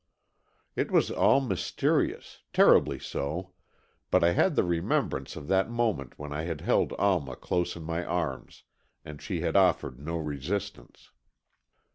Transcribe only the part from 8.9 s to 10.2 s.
and she had offered no